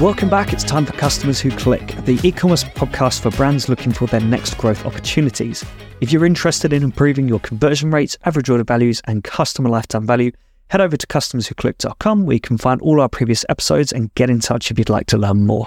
[0.00, 0.52] Welcome back.
[0.52, 4.20] It's time for Customers Who Click, the e commerce podcast for brands looking for their
[4.20, 5.64] next growth opportunities.
[6.02, 10.32] If you're interested in improving your conversion rates, average order values, and customer lifetime value,
[10.68, 14.38] head over to customerswhoclick.com where you can find all our previous episodes and get in
[14.38, 15.66] touch if you'd like to learn more.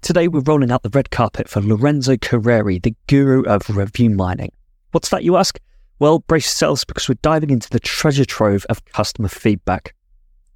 [0.00, 4.52] Today, we're rolling out the red carpet for Lorenzo Carreri, the guru of review mining.
[4.92, 5.60] What's that, you ask?
[5.98, 9.94] Well, brace yourselves because we're diving into the treasure trove of customer feedback.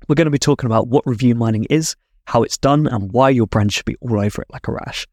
[0.09, 1.95] We're going to be talking about what review mining is,
[2.27, 5.07] how it's done, and why your brand should be all over it like a rash.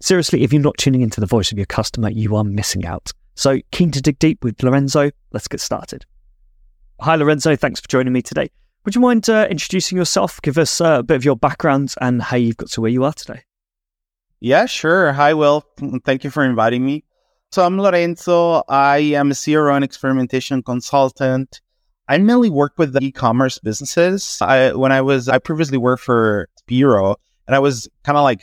[0.00, 3.12] Seriously, if you're not tuning into the voice of your customer, you are missing out.
[3.34, 5.10] So, keen to dig deep with Lorenzo?
[5.32, 6.04] Let's get started.
[7.00, 7.56] Hi, Lorenzo.
[7.56, 8.50] Thanks for joining me today.
[8.84, 10.42] Would you mind uh, introducing yourself?
[10.42, 13.04] Give us uh, a bit of your background and how you've got to where you
[13.04, 13.42] are today.
[14.40, 15.12] Yeah, sure.
[15.12, 15.64] Hi, Will.
[16.04, 17.04] Thank you for inviting me.
[17.52, 18.64] So, I'm Lorenzo.
[18.68, 21.60] I am a CRO and experimentation consultant.
[22.08, 24.38] I mainly work with e-commerce businesses.
[24.40, 28.42] I, when I was, I previously worked for Speero, and I was kind of like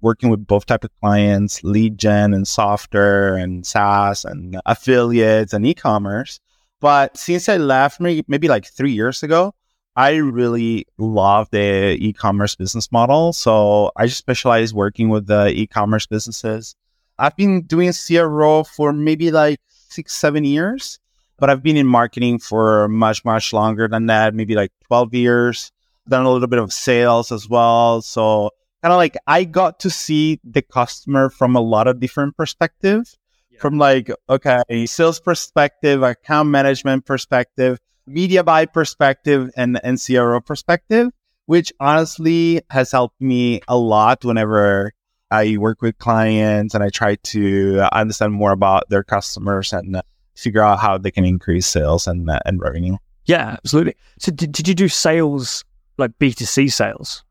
[0.00, 5.66] working with both type of clients, lead gen and software and SaaS and affiliates and
[5.66, 6.40] e-commerce.
[6.80, 9.54] But since I left maybe, maybe like three years ago,
[9.94, 13.32] I really love the e-commerce business model.
[13.32, 16.74] So I just specialize working with the e-commerce businesses.
[17.18, 20.98] I've been doing CRO for maybe like six, seven years
[21.42, 25.72] but I've been in marketing for much, much longer than that, maybe like 12 years.
[26.08, 28.00] Done a little bit of sales as well.
[28.00, 32.36] So kind of like I got to see the customer from a lot of different
[32.36, 33.18] perspectives.
[33.50, 33.58] Yeah.
[33.58, 41.10] From like, okay, sales perspective, account management perspective, media buy perspective, and, and CRO perspective,
[41.46, 44.92] which honestly has helped me a lot whenever
[45.28, 50.02] I work with clients and I try to understand more about their customers and uh,
[50.34, 52.96] figure out how they can increase sales and uh, and revenue.
[53.26, 53.94] Yeah, absolutely.
[54.18, 55.64] So did, did you do sales
[55.98, 57.24] like B2C sales?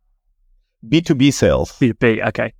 [0.87, 1.71] B2B sales.
[1.73, 2.53] B2B, okay.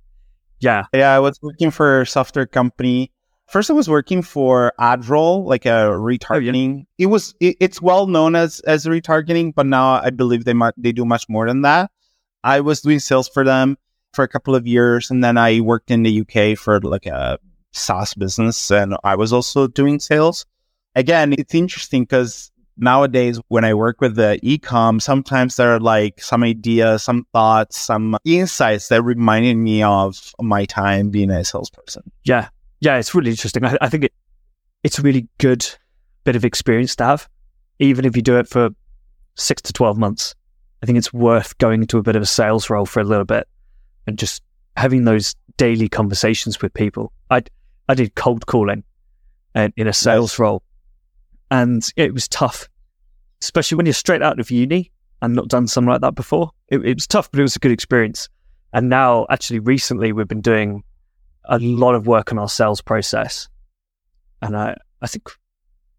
[0.60, 0.84] Yeah.
[0.94, 3.10] Yeah, I was working for a software company.
[3.48, 6.72] First I was working for AdRoll, like a retargeting.
[6.72, 7.04] Oh, yeah.
[7.04, 10.74] It was it, it's well known as as retargeting, but now I believe they might
[10.76, 11.90] they do much more than that.
[12.44, 13.76] I was doing sales for them
[14.14, 17.38] for a couple of years and then I worked in the UK for like a
[17.72, 20.46] SaaS business and I was also doing sales.
[20.94, 26.20] Again, it's interesting because nowadays when I work with the ecom, sometimes there are like
[26.20, 32.10] some ideas, some thoughts, some insights that reminded me of my time being a salesperson.
[32.24, 32.48] Yeah.
[32.80, 33.64] Yeah, it's really interesting.
[33.64, 34.12] I, I think it,
[34.82, 35.66] it's a really good
[36.24, 37.28] bit of experience to have,
[37.78, 38.70] even if you do it for
[39.36, 40.34] six to 12 months.
[40.82, 43.24] I think it's worth going into a bit of a sales role for a little
[43.24, 43.46] bit
[44.06, 44.42] and just
[44.76, 47.12] having those daily conversations with people.
[47.30, 47.42] I
[47.88, 48.84] I did cold calling
[49.54, 50.62] and in a sales role,
[51.50, 52.68] and it was tough,
[53.42, 56.50] especially when you're straight out of uni and not done something like that before.
[56.68, 58.28] It, it was tough, but it was a good experience.
[58.72, 60.82] And now, actually, recently, we've been doing
[61.44, 63.48] a lot of work on our sales process,
[64.40, 65.28] and I I think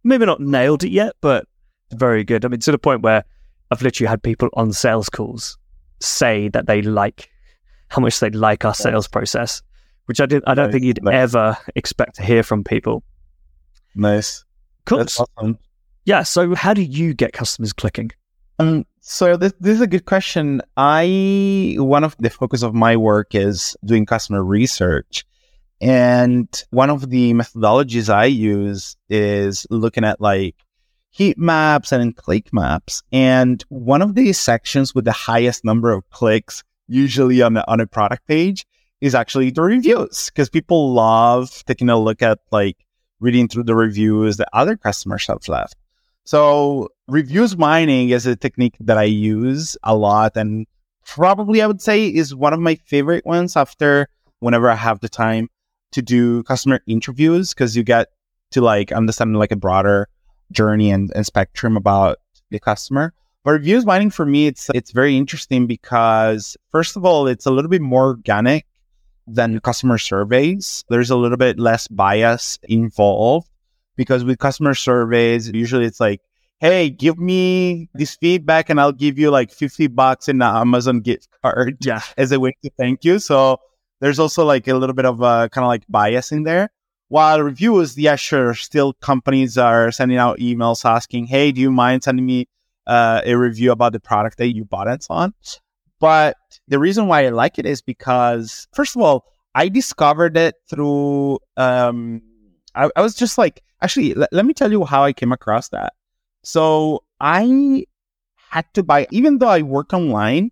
[0.03, 1.45] maybe not nailed it yet, but
[1.91, 2.45] very good.
[2.45, 3.23] I mean, to the point where
[3.71, 5.57] I've literally had people on sales calls
[5.99, 7.29] say that they like
[7.89, 9.61] how much they like our sales process
[10.05, 10.43] which I did.
[10.47, 10.73] I don't nice.
[10.73, 11.13] think you'd nice.
[11.13, 13.03] ever expect to hear from people.
[13.95, 14.43] Nice,
[14.85, 15.01] cool.
[15.01, 15.57] Awesome.
[16.05, 16.23] Yeah.
[16.23, 18.11] So, how do you get customers clicking?
[18.59, 20.61] Um, so this, this is a good question.
[20.77, 25.25] I one of the focus of my work is doing customer research,
[25.81, 30.55] and one of the methodologies I use is looking at like
[31.09, 33.03] heat maps and click maps.
[33.11, 37.79] And one of the sections with the highest number of clicks, usually on a, on
[37.79, 38.65] a product page,
[39.03, 42.77] is actually the reviews because people love taking a look at like
[43.19, 45.75] reading through the reviews that other customers have left.
[46.23, 50.65] So reviews mining is a technique that I use a lot and
[51.05, 54.07] probably I would say is one of my favorite ones after
[54.39, 55.49] whenever I have the time
[55.91, 58.07] to do customer interviews because you get
[58.51, 60.07] to like understand like a broader
[60.53, 62.19] journey and, and spectrum about
[62.51, 63.13] the customer.
[63.43, 67.51] But reviews mining for me, it's it's very interesting because first of all, it's a
[67.51, 68.65] little bit more organic
[69.27, 70.83] than customer surveys.
[70.89, 73.49] There's a little bit less bias involved
[73.95, 76.21] because with customer surveys, usually it's like,
[76.59, 81.01] hey, give me this feedback and I'll give you like 50 bucks in an Amazon
[81.01, 82.01] gift card yeah.
[82.17, 83.19] as a way to thank you.
[83.19, 83.59] So
[83.99, 86.69] there's also like a little bit of a kind of like bias in there.
[87.09, 92.03] While reviews, yeah, sure, still companies are sending out emails asking, hey, do you mind
[92.03, 92.47] sending me
[92.87, 95.33] uh, a review about the product that you bought and so on?
[96.03, 96.35] But
[96.67, 99.23] the reason why I like it is because, first of all,
[99.55, 101.39] I discovered it through.
[101.55, 102.21] Um,
[102.75, 105.69] I, I was just like, actually, l- let me tell you how I came across
[105.69, 105.93] that.
[106.41, 107.85] So I
[108.49, 110.51] had to buy, even though I work online,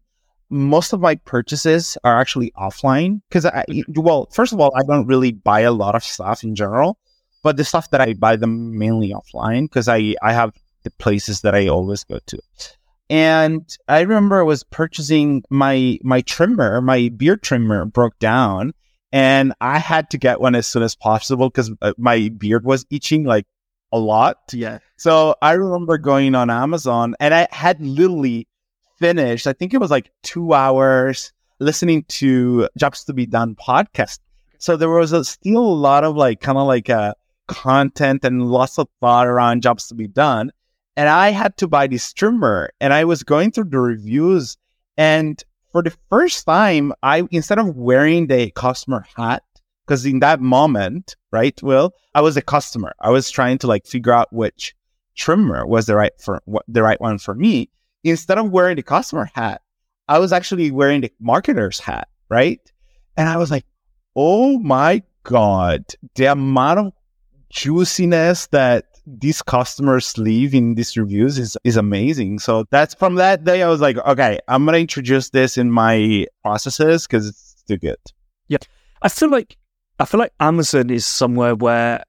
[0.50, 5.06] most of my purchases are actually offline because I, well, first of all, I don't
[5.06, 6.98] really buy a lot of stuff in general,
[7.44, 10.54] but the stuff that I buy them mainly offline because I, I have
[10.84, 12.40] the places that I always go to.
[13.12, 18.74] And I remember I was purchasing my, my trimmer, my beard trimmer broke down
[19.12, 22.86] and I had to get one as soon as possible because uh, my beard was
[22.90, 23.46] itching like
[23.92, 24.38] a lot.
[24.54, 24.80] Yeah.
[24.96, 28.48] So I remember going on Amazon and I had literally
[28.98, 34.20] finished, I think it was like two hours listening to Jobs to Be Done podcast.
[34.58, 37.16] So there was a, still a lot of like kind of like uh,
[37.50, 40.54] content and lots of thought around Jobs to Be Done.
[40.96, 44.58] And I had to buy this trimmer and I was going through the reviews
[44.98, 49.44] and for the first time, I instead of wearing the customer hat,
[49.86, 52.94] because in that moment, right, Will, I was a customer.
[53.00, 54.76] I was trying to like figure out which
[55.16, 57.70] trimmer was the right for what the right one for me.
[58.04, 59.62] Instead of wearing the customer hat,
[60.08, 62.60] I was actually wearing the marketer's hat, right?
[63.16, 63.66] And I was like,
[64.16, 65.86] oh my God,
[66.16, 66.94] the amount of
[67.50, 72.40] juiciness that these customers leave in these reviews is, is amazing.
[72.40, 75.72] So that's from that day, I was like, okay, I'm going to introduce this in
[75.72, 77.98] my processes because it's too good.
[78.48, 78.60] Yeah.
[79.02, 79.58] I feel like,
[80.00, 82.04] I feel like Amazon is somewhere where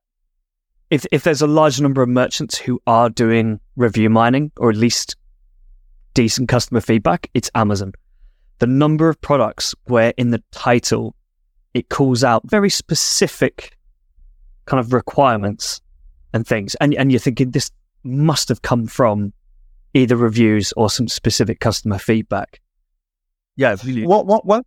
[0.91, 4.77] if, if there's a large number of merchants who are doing review mining or at
[4.77, 5.17] least
[6.13, 7.93] decent customer feedback, it's Amazon.
[8.59, 11.15] The number of products where in the title
[11.73, 13.77] it calls out very specific
[14.67, 15.81] kind of requirements
[16.33, 16.75] and things.
[16.77, 17.71] And and you're thinking this
[18.05, 19.33] must have come from
[19.95, 22.61] either reviews or some specific customer feedback.
[23.57, 24.07] Yeah, really.
[24.07, 24.63] What what one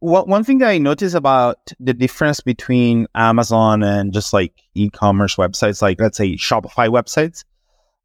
[0.00, 5.36] what one thing that I notice about the difference between Amazon and just like e-commerce
[5.36, 7.44] websites, like let's say Shopify websites,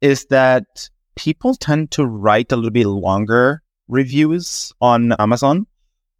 [0.00, 5.66] is that people tend to write a little bit longer reviews on Amazon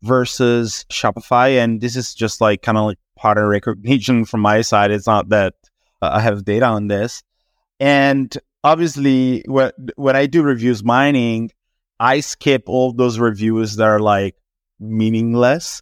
[0.02, 1.62] versus Shopify.
[1.62, 4.90] And this is just like kind of like pattern recognition from my side.
[4.90, 5.54] It's not that
[6.02, 7.22] Uh, I have data on this.
[7.78, 11.52] And obviously, when, when I do reviews mining,
[12.00, 14.34] I skip all those reviews that are like
[14.80, 15.80] meaningless,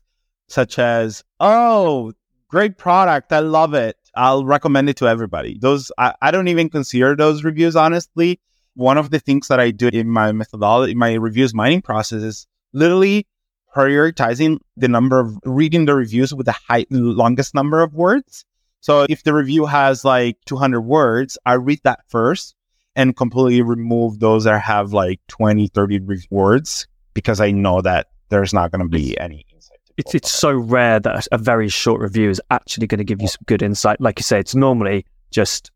[0.49, 2.12] such as, oh,
[2.49, 3.32] great product.
[3.32, 3.96] I love it.
[4.14, 5.56] I'll recommend it to everybody.
[5.58, 8.40] Those, I, I don't even consider those reviews, honestly.
[8.75, 12.46] One of the things that I do in my methodology, my reviews mining process is
[12.72, 13.26] literally
[13.75, 18.44] prioritizing the number of reading the reviews with the high, longest number of words
[18.81, 22.55] so if the review has like 200 words, I read that first
[22.97, 28.55] and completely remove those that have like 20, 30 words because I know that there's
[28.55, 29.79] not going to be any insight.
[29.99, 33.29] It's, it's so rare that a very short review is actually going to give you
[33.29, 34.00] some good insight.
[34.00, 35.71] Like you say, it's normally just,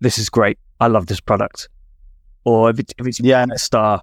[0.00, 0.58] this is great.
[0.78, 1.68] I love this product.
[2.44, 3.46] Or if, it, if it's yeah.
[3.50, 4.02] a star,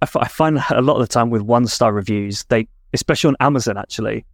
[0.00, 3.28] I, f- I find a lot of the time with one star reviews, they, especially
[3.28, 4.24] on Amazon, actually,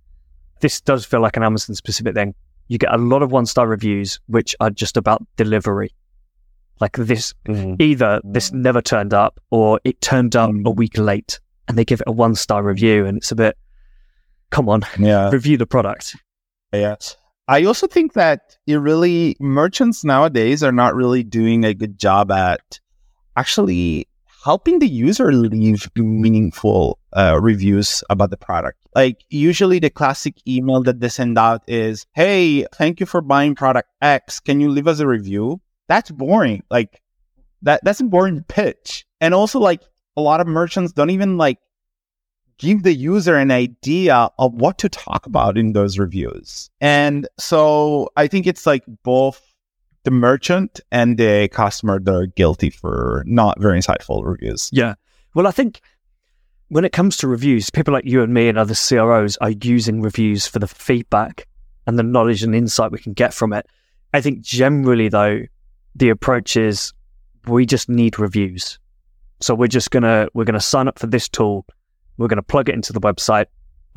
[0.61, 2.35] this does feel like an Amazon specific thing
[2.69, 5.91] you get a lot of one star reviews which are just about delivery.
[6.81, 7.81] Like this, mm.
[7.81, 10.67] either this never turned up or it turned up mm.
[10.67, 13.57] a week late and they give it a one star review and it's a bit,
[14.51, 15.31] come on, yeah.
[15.33, 16.17] review the product.
[16.73, 16.97] Yeah.
[17.49, 22.31] I also think that it really, merchants nowadays are not really doing a good job
[22.31, 22.81] at
[23.37, 24.09] actually
[24.47, 28.79] helping the user leave meaningful uh, reviews about the product.
[28.95, 33.57] Like usually the classic email that they send out is, Hey, thank you for buying
[33.57, 34.39] product X.
[34.39, 35.61] Can you leave us a review?
[35.89, 36.63] That's boring.
[36.71, 37.03] Like
[37.63, 39.05] that, that's a boring pitch.
[39.21, 39.83] And also like
[40.17, 41.59] a lot of merchants don't even like
[42.59, 46.71] give the user an idea of what to talk about in those reviews.
[46.81, 49.43] And so I think it's like both
[50.07, 54.71] the merchant and the customer that are guilty for not very insightful reviews.
[54.73, 54.95] Yeah.
[55.35, 55.81] Well, I think
[56.69, 60.01] when it comes to reviews, people like you and me and other CROs are using
[60.01, 61.49] reviews for the feedback
[61.89, 63.67] and the knowledge and insight we can get from it.
[64.15, 65.41] I think generally, though,
[65.97, 66.93] the approach is
[67.49, 68.79] we just need reviews.
[69.41, 71.67] So we're just gonna we're gonna sign up for this tool,
[72.17, 73.47] we're gonna plug it into the website,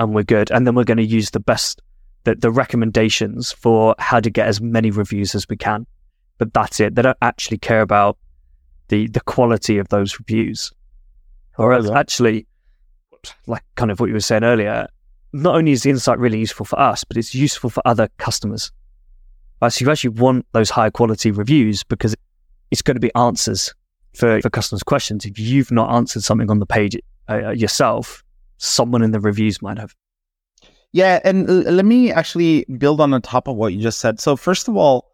[0.00, 0.50] and we're good.
[0.50, 1.80] And then we're gonna use the best
[2.24, 5.86] the, the recommendations for how to get as many reviews as we can
[6.40, 6.94] but that's it.
[6.94, 8.16] They don't actually care about
[8.88, 10.72] the the quality of those reviews.
[11.58, 12.46] Or actually,
[13.46, 14.88] like kind of what you were saying earlier,
[15.34, 18.72] not only is the insight really useful for us, but it's useful for other customers.
[19.60, 22.16] Right, so you actually want those high quality reviews because
[22.70, 23.74] it's going to be answers
[24.14, 25.26] for, for customers' questions.
[25.26, 26.96] If you've not answered something on the page
[27.28, 28.24] uh, yourself,
[28.56, 29.94] someone in the reviews might have.
[30.92, 34.18] Yeah, and uh, let me actually build on the top of what you just said.
[34.18, 35.09] So first of all,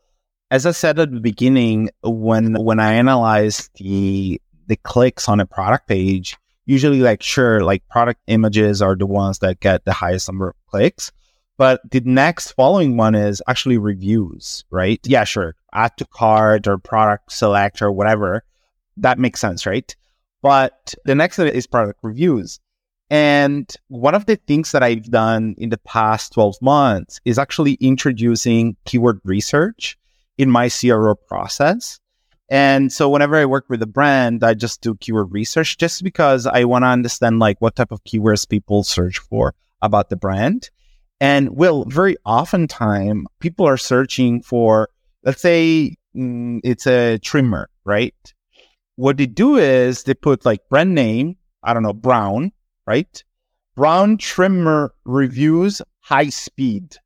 [0.51, 5.47] as I said at the beginning, when when I analyze the the clicks on a
[5.47, 6.37] product page,
[6.67, 10.57] usually like sure, like product images are the ones that get the highest number of
[10.69, 11.13] clicks.
[11.59, 15.01] But the next following one is actually reviews, right?
[15.05, 15.57] Yeah, sure.
[15.73, 18.45] Add to cart or product select or whatever.
[18.99, 19.95] That makes sense, right?
[20.43, 22.61] But the next is product reviews.
[23.09, 27.75] And one of the things that I've done in the past 12 months is actually
[27.75, 29.97] introducing keyword research
[30.39, 31.99] in my CRO process.
[32.49, 36.47] And so whenever I work with a brand, I just do keyword research just because
[36.47, 40.71] I want to understand like what type of keywords people search for about the brand.
[41.21, 44.89] And well, very often time people are searching for,
[45.25, 48.15] let's say mm, it's a trimmer, right?
[48.97, 52.53] What they do is they put like brand name, I don't know, Braun,
[52.87, 53.25] right?
[53.75, 56.97] Braun trimmer reviews high speed.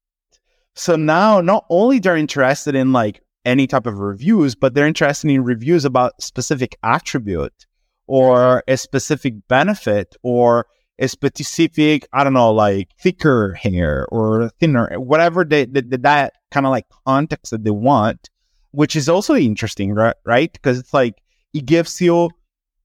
[0.80, 5.30] So now not only they're interested in like any type of reviews, but they're interested
[5.30, 7.66] in reviews about specific attribute
[8.06, 8.72] or mm-hmm.
[8.72, 10.66] a specific benefit or
[10.98, 16.32] a specific, I don't know, like thicker hair or thinner, whatever they, they, they that
[16.50, 18.30] kind of like context that they want,
[18.70, 20.16] which is also interesting, right?
[20.24, 20.50] Right?
[20.50, 21.20] Because it's like
[21.52, 22.30] it gives you,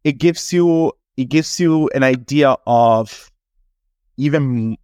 [0.03, 3.31] it gives you, it gives you an idea of
[4.17, 4.75] even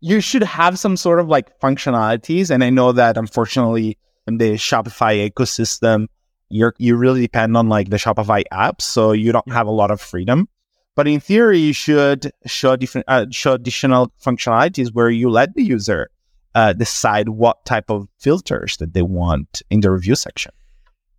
[0.00, 2.50] you should have some sort of like functionalities.
[2.50, 6.06] And I know that unfortunately in the Shopify ecosystem,
[6.48, 9.90] you're you really depend on like the Shopify app, so you don't have a lot
[9.90, 10.48] of freedom.
[10.94, 15.62] But in theory, you should show different uh, show additional functionalities where you let the
[15.62, 16.08] user
[16.54, 20.52] uh, decide what type of filters that they want in the review section.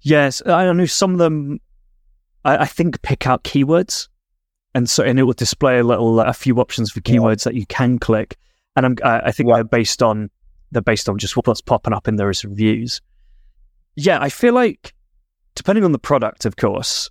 [0.02, 1.60] Yes, I know some of them.
[2.46, 4.08] I, I think pick out keywords,
[4.74, 7.52] and so and it will display a little a few options for keywords yeah.
[7.52, 8.38] that you can click.
[8.78, 10.30] And I'm, I think they're based on
[10.72, 13.02] they're based on just what's popping up in those reviews.
[13.96, 14.94] Yeah, I feel like
[15.56, 17.10] depending on the product, of course,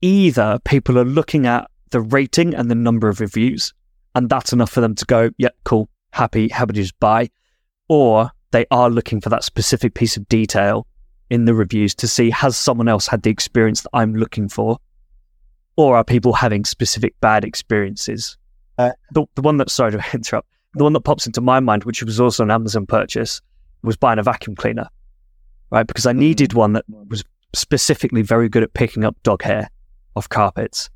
[0.00, 3.74] either people are looking at the rating and the number of reviews,
[4.14, 7.28] and that's enough for them to go, yeah, cool, happy, happy to just buy,
[7.88, 10.86] or they are looking for that specific piece of detail
[11.30, 14.78] in the reviews to see has someone else had the experience that I'm looking for,
[15.76, 18.36] or are people having specific bad experiences?
[18.78, 21.84] Uh, the, the one that, sorry to interrupt, the one that pops into my mind,
[21.84, 23.40] which was also an Amazon purchase,
[23.82, 24.88] was buying a vacuum cleaner,
[25.70, 25.86] right?
[25.86, 27.24] Because I needed one that was
[27.54, 29.68] specifically very good at picking up dog hair
[30.16, 30.90] off carpets.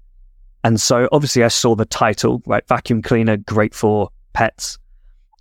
[0.63, 2.67] And so obviously I saw the title, right?
[2.69, 4.79] Vacuum cleaner, great for pets.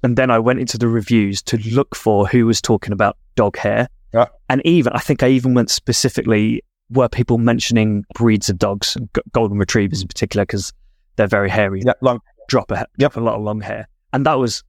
[0.04, 3.58] And then I went into the reviews to look for who was talking about dog
[3.58, 3.88] hair.
[4.14, 4.28] Yeah.
[4.50, 8.98] And even, I think I even went specifically, were people mentioning breeds of dogs,
[9.32, 10.74] golden retrievers in particular, because
[11.16, 11.84] they're very hairy.
[11.86, 12.20] Yeah, long.
[12.50, 12.90] Drop a, yep.
[13.00, 13.88] drop a lot of long hair.
[14.14, 14.64] And that was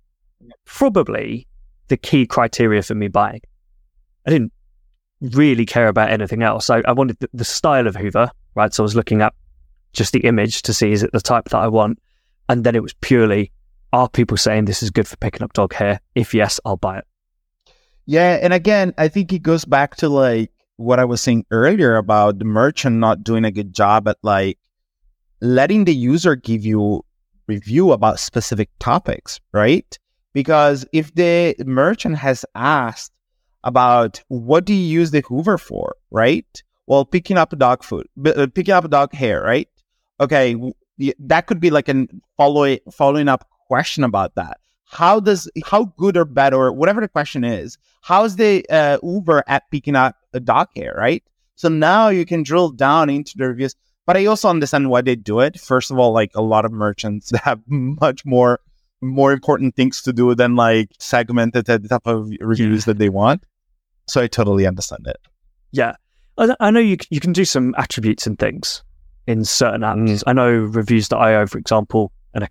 [0.64, 1.46] probably
[1.88, 3.42] the key criteria for me buying.
[4.26, 4.52] I didn't
[5.20, 6.70] really care about anything else.
[6.70, 8.72] I, I wanted the, the, style of Hoover, right?
[8.72, 9.34] So I was looking at
[9.92, 11.98] just the image to see is it the type that I want?
[12.48, 13.52] And then it was purely,
[13.92, 16.00] are people saying this is good for picking up dog hair?
[16.14, 17.04] If yes, I'll buy it.
[18.06, 18.38] Yeah.
[18.42, 22.38] And again, I think it goes back to like what I was saying earlier about
[22.38, 24.58] the merchant not doing a good job at like
[25.40, 27.03] letting the user give you
[27.46, 29.98] review about specific topics, right?
[30.32, 33.12] Because if the merchant has asked
[33.62, 36.62] about what do you use the Hoover for, right?
[36.86, 39.68] Well, picking up dog food, uh, picking up dog hair, right?
[40.20, 40.56] Okay,
[41.18, 44.58] that could be like a follow following up question about that.
[44.84, 47.78] How does how good or bad or whatever the question is?
[48.02, 51.22] How's the uh, Hoover at picking up a dog hair, right?
[51.56, 53.74] So now you can drill down into the reviews.
[54.06, 55.58] But I also understand why they do it.
[55.58, 58.60] First of all, like a lot of merchants have much more
[59.00, 62.92] more important things to do than like segmented the type of reviews yeah.
[62.92, 63.44] that they want.
[64.06, 65.18] So I totally understand it.
[65.72, 65.96] Yeah.
[66.36, 68.82] I know you you can do some attributes and things
[69.26, 70.08] in certain apps.
[70.08, 70.22] Mm.
[70.26, 72.48] I know reviews.io, for example, and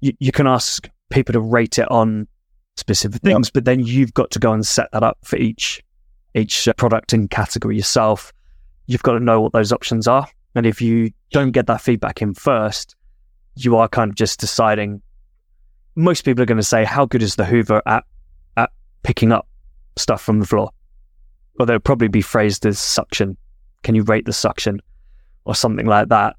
[0.00, 2.28] you, you can ask people to rate it on
[2.76, 3.52] specific things, yep.
[3.54, 5.82] but then you've got to go and set that up for each
[6.34, 8.32] each uh, product and category yourself.
[8.86, 10.26] You've got to know what those options are.
[10.54, 12.96] And if you don't get that feedback in first,
[13.56, 15.02] you are kind of just deciding.
[15.96, 18.04] Most people are going to say, "How good is the Hoover at
[18.56, 18.70] at
[19.02, 19.46] picking up
[19.96, 20.70] stuff from the floor?"
[21.58, 23.36] Or they'll probably be phrased as suction.
[23.82, 24.80] Can you rate the suction,
[25.44, 26.36] or something like that?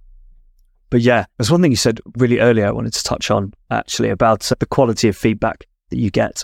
[0.89, 2.67] But yeah, there's one thing you said really earlier.
[2.67, 6.43] I wanted to touch on actually about uh, the quality of feedback that you get.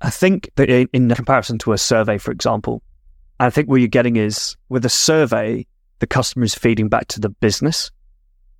[0.00, 2.82] I think that in, in comparison to a survey, for example,
[3.38, 5.66] I think what you're getting is with a survey,
[6.02, 7.92] the customer is feeding back to the business.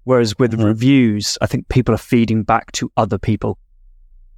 [0.04, 0.62] Whereas with mm-hmm.
[0.62, 3.58] reviews, I think people are feeding back to other people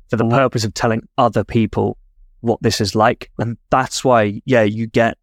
[0.09, 0.35] for the mm-hmm.
[0.35, 1.99] purpose of telling other people
[2.41, 3.31] what this is like.
[3.39, 5.19] And that's why, yeah, you get,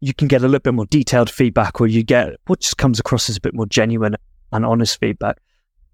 [0.00, 2.98] you can get a little bit more detailed feedback or you get what just comes
[2.98, 4.16] across as a bit more genuine.
[4.52, 5.38] and honest feedback.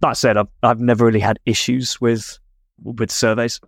[0.00, 2.38] That said, I've, I've never really had issues with
[2.82, 3.60] with surveys.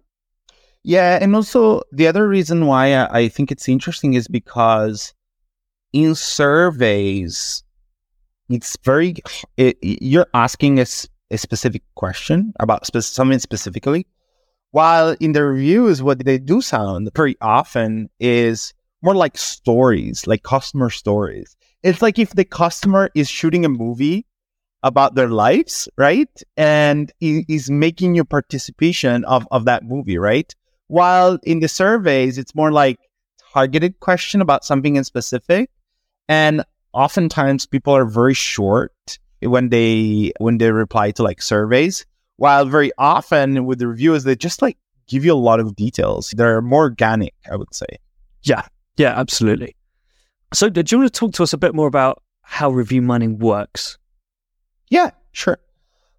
[0.82, 5.12] Yeah, and also the other reason why I, I think it's interesting is because
[5.92, 7.62] in surveys,
[8.48, 9.16] it's very
[9.56, 10.86] it, you're asking a,
[11.30, 14.06] a specific question about spe- something specifically,
[14.72, 20.42] while in the reviews, what they do sound very often is more like stories, like
[20.42, 21.56] customer stories.
[21.82, 24.26] It's like if the customer is shooting a movie
[24.82, 26.30] about their lives, right?
[26.56, 30.54] And is making you participation of, of that movie, right?
[30.88, 32.98] While in the surveys, it's more like
[33.52, 35.70] targeted question about something in specific.
[36.28, 42.04] And oftentimes people are very short when they when they reply to like surveys.
[42.36, 46.32] While very often with the reviewers, they just like give you a lot of details.
[46.36, 47.86] They're more organic, I would say.
[48.42, 48.62] Yeah,
[48.96, 49.74] yeah, absolutely.
[50.54, 53.38] So, do you want to talk to us a bit more about how review mining
[53.38, 53.98] works?
[54.88, 55.58] Yeah, sure.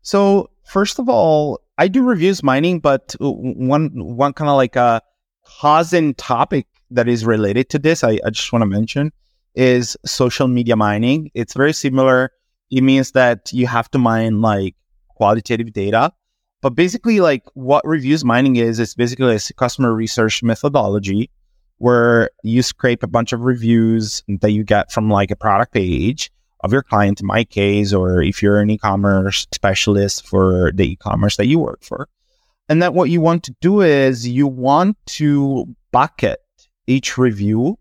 [0.02, 5.02] So, first of all, I do reviews mining, but one one kind of like a
[5.46, 9.12] cause and topic that is related to this, I, I just want to mention
[9.56, 11.32] is social media mining.
[11.34, 12.32] It's very similar.
[12.72, 14.76] It means that you have to mine like
[15.10, 16.14] qualitative data.
[16.62, 21.30] But basically, like what reviews mining is, it's basically a customer research methodology
[21.78, 26.30] where you scrape a bunch of reviews that you get from like a product page
[26.62, 31.38] of your client, in my case, or if you're an e-commerce specialist for the e-commerce
[31.38, 32.10] that you work for.
[32.68, 36.40] And that what you want to do is you want to bucket
[36.86, 37.79] each review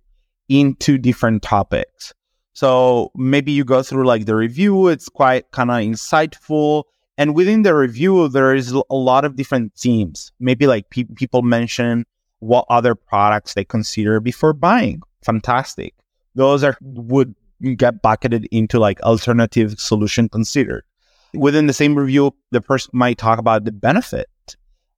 [0.49, 2.15] into different topics.
[2.53, 6.85] So maybe you go through like the review, it's quite kind of insightful.
[7.17, 10.33] And within the review, there is a lot of different themes.
[10.41, 12.05] Maybe like pe- people mention
[12.41, 15.03] what other products they consider before buying.
[15.23, 15.95] Fantastic.
[16.35, 17.35] Those are would
[17.77, 20.85] get bucketed into like alternative solution considered.
[21.35, 24.29] Within the same review, the person might talk about the benefit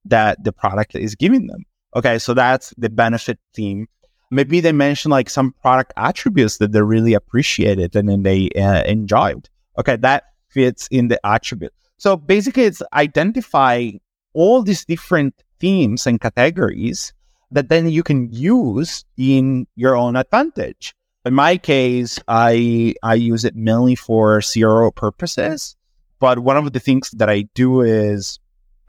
[0.05, 1.63] that the product is giving them.
[1.95, 3.87] Okay, so that's the benefit theme.
[4.31, 8.83] Maybe they mention like some product attributes that they really appreciated and then they uh,
[8.83, 9.49] enjoyed.
[9.77, 11.73] Okay, that fits in the attribute.
[11.97, 13.91] So basically, it's identify
[14.33, 17.13] all these different themes and categories
[17.51, 20.95] that then you can use in your own advantage.
[21.25, 25.75] In my case, I I use it mainly for CRO purposes.
[26.19, 28.39] But one of the things that I do is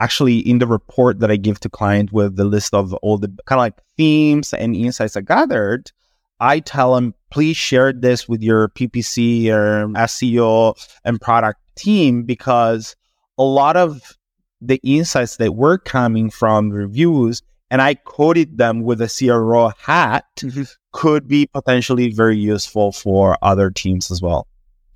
[0.03, 3.29] actually in the report that I give to client with the list of all the
[3.47, 5.93] kind of like themes and insights I gathered,
[6.41, 12.97] I tell them, please share this with your PPC or SEO and product team because
[13.38, 14.19] a lot of
[14.61, 20.25] the insights that were coming from reviews and I coded them with a CRO hat
[20.37, 20.65] mm-hmm.
[20.91, 24.47] could be potentially very useful for other teams as well.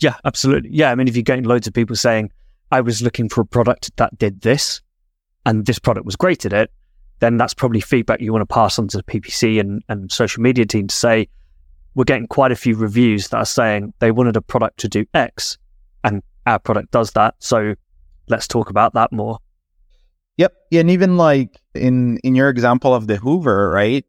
[0.00, 0.70] Yeah, absolutely.
[0.72, 2.32] Yeah, I mean, if you're getting loads of people saying,
[2.70, 4.82] I was looking for a product that did this,
[5.46, 6.70] and this product was great at it,
[7.20, 10.42] then that's probably feedback you want to pass on to the PPC and, and social
[10.42, 11.28] media team to say,
[11.94, 15.06] we're getting quite a few reviews that are saying they wanted a product to do
[15.14, 15.56] X,
[16.04, 17.36] and our product does that.
[17.38, 17.74] So
[18.28, 19.38] let's talk about that more.
[20.36, 20.52] Yep.
[20.70, 24.04] Yeah, And even like in in your example of the Hoover, right?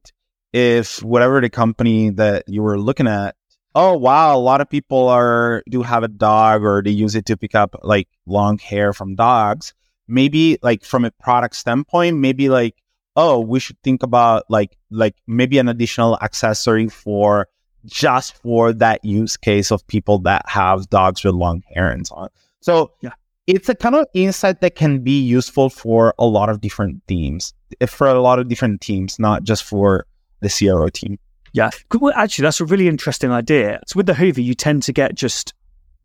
[0.51, 3.35] If whatever the company that you were looking at,
[3.75, 7.25] oh wow, a lot of people are do have a dog or they use it
[7.27, 9.73] to pick up like long hair from dogs.
[10.07, 12.75] Maybe like from a product standpoint, maybe like,
[13.15, 17.47] oh, we should think about like like maybe an additional accessory for
[17.85, 22.15] just for that use case of people that have dogs with long hair and so
[22.15, 22.29] on.
[22.61, 23.11] So yeah
[23.47, 27.53] it's a kind of insight that can be useful for a lot of different teams,
[27.87, 30.05] for a lot of different teams, not just for
[30.41, 31.17] the CRO team.
[31.53, 33.81] Yeah, well, actually, that's a really interesting idea.
[33.87, 35.53] So with the Hoover, you tend to get just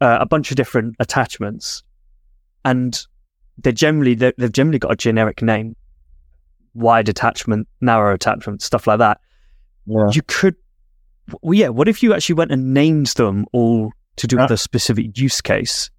[0.01, 1.83] uh, a bunch of different attachments,
[2.65, 3.05] and
[3.59, 5.77] they're generally they have generally got a generic name,
[6.75, 9.21] wide attachment, narrow attachment, stuff like that.
[9.87, 10.09] Yeah.
[10.13, 10.57] You could,
[11.41, 11.69] well, yeah.
[11.69, 14.43] What if you actually went and named them all to do yeah.
[14.43, 15.91] with a specific use case?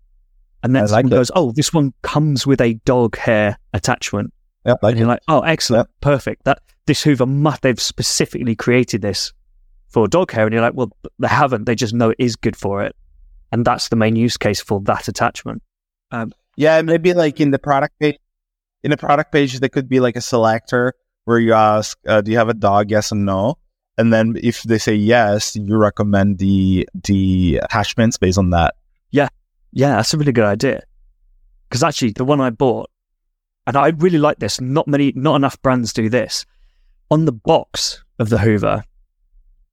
[0.63, 4.33] And then like goes, oh, this one comes with a dog hair attachment.
[4.65, 5.97] Yeah, like and you're like, oh, excellent, yeah.
[5.99, 6.45] perfect.
[6.45, 9.33] That this Hoover must they've specifically created this
[9.89, 11.65] for dog hair, and you're like, well, they haven't.
[11.65, 12.95] They just know it is good for it,
[13.51, 15.61] and that's the main use case for that attachment.
[16.11, 18.17] Um, yeah, maybe like in the product page,
[18.83, 20.93] in the product page, there could be like a selector
[21.25, 22.91] where you ask, uh, do you have a dog?
[22.91, 23.57] Yes and no.
[23.97, 28.75] And then if they say yes, you recommend the the attachments based on that.
[29.11, 29.29] Yeah,
[29.71, 30.83] yeah, that's a really good idea.
[31.69, 32.89] Because actually, the one I bought,
[33.67, 34.59] and I really like this.
[34.59, 36.45] Not many, not enough brands do this.
[37.11, 38.83] On the box of the Hoover,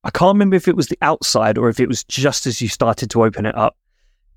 [0.05, 2.69] I can't remember if it was the outside or if it was just as you
[2.69, 3.77] started to open it up.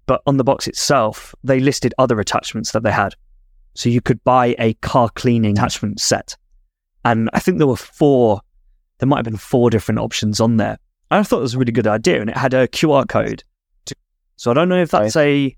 [0.06, 3.16] But on the box itself, they listed other attachments that they had.
[3.76, 6.36] So you could buy a car cleaning attachment set.
[7.06, 8.42] And I think there were four,
[9.00, 10.78] there might have been four different options on there.
[11.12, 13.44] I thought it was a really good idea and it had a QR code.
[13.86, 13.96] To,
[14.36, 15.56] so I don't know if that's a,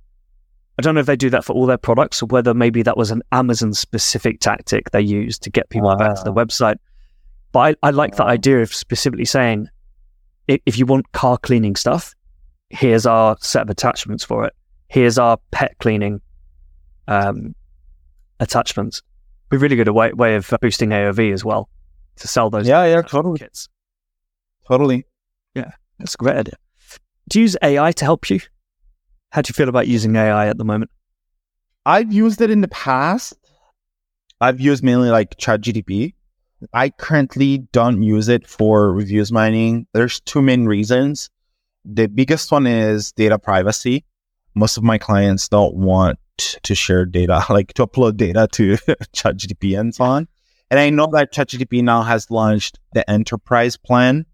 [0.77, 2.97] I don't know if they do that for all their products or whether maybe that
[2.97, 6.77] was an Amazon specific tactic they used to get people back to the website.
[7.51, 9.69] But I, I like the idea of specifically saying,
[10.47, 12.13] if you want car cleaning stuff,
[12.69, 14.53] here's our set of attachments for it.
[14.87, 16.21] Here's our pet cleaning
[17.07, 17.55] um,
[18.39, 19.01] attachments.
[19.49, 21.69] Be really good a way, way of boosting AOV as well
[22.17, 22.67] to sell those.
[22.67, 23.39] Yeah, yeah, totally.
[23.39, 23.69] Kits.
[24.67, 25.05] Totally.
[25.53, 26.55] Yeah, that's a great idea.
[27.29, 28.39] Do you use AI to help you?
[29.31, 30.91] How do you feel about using AI at the moment?
[31.85, 33.33] I've used it in the past.
[34.41, 36.13] I've used mainly like ChatGPT.
[36.73, 39.87] I currently don't use it for reviews mining.
[39.93, 41.29] There's two main reasons.
[41.85, 44.05] The biggest one is data privacy.
[44.55, 48.73] Most of my clients don't want to share data, like to upload data to
[49.13, 50.27] ChatGPT and so on.
[50.71, 54.25] And I know that ChatGPT now has launched the enterprise plan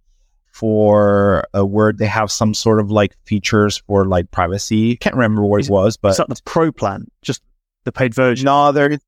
[0.51, 4.95] for a where they have some sort of like features for like privacy.
[4.97, 7.07] Can't remember what is, it was, but is that the pro plan?
[7.21, 7.41] Just
[7.83, 8.45] the paid version?
[8.45, 8.99] No, there's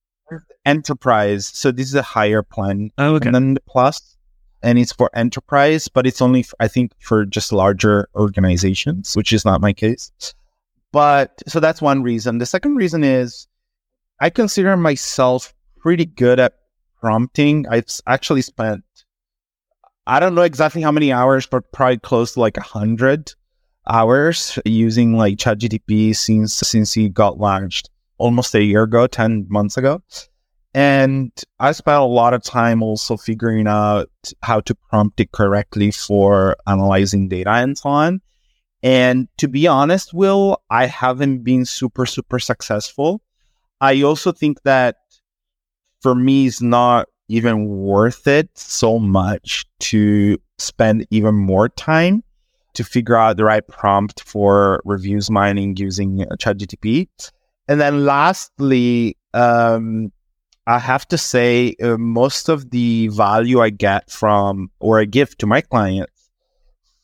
[0.66, 1.48] enterprise.
[1.48, 2.92] So this is a higher plan.
[2.98, 3.28] Oh, okay.
[3.28, 4.18] And then the plus
[4.64, 9.46] and it's for enterprise, but it's only, I think, for just larger organizations, which is
[9.46, 10.12] not my case.
[10.92, 12.38] But so that's one reason.
[12.38, 13.48] The second reason is
[14.20, 16.54] I consider myself pretty good at
[17.00, 17.68] prompting.
[17.68, 18.84] I've actually spent,
[20.08, 23.34] I don't know exactly how many hours, but probably close to like a hundred
[23.90, 29.78] hours using like ChatGPT since since he got launched almost a year ago, ten months
[29.78, 30.02] ago.
[30.74, 34.10] And I spent a lot of time also figuring out
[34.42, 38.22] how to prompt it correctly for analyzing data and so on.
[38.82, 43.22] And to be honest, Will, I haven't been super, super successful.
[43.80, 44.98] I also think that
[46.02, 52.24] for me, it's not even worth it so much to spend even more time
[52.74, 57.08] to figure out the right prompt for reviews mining using ChatGPT.
[57.68, 60.12] And then lastly, um,
[60.66, 65.38] I have to say, uh, most of the value I get from or I give
[65.40, 66.30] to my clients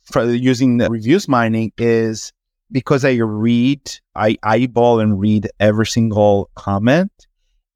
[0.04, 2.32] for using the reviews mining is
[2.72, 3.82] because I read,
[4.16, 7.12] I eyeball and read every single comment.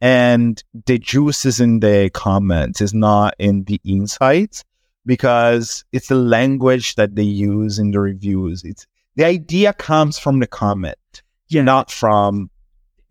[0.02, 4.64] And the juice is in the comments, is not in the insights
[5.06, 8.64] because it's the language that they use in the reviews.
[8.64, 11.62] It's the idea comes from the comment, yeah.
[11.62, 12.50] not from